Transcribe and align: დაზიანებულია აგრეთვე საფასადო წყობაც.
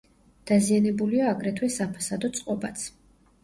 დაზიანებულია 0.51 1.29
აგრეთვე 1.33 1.71
საფასადო 1.77 2.35
წყობაც. 2.41 2.91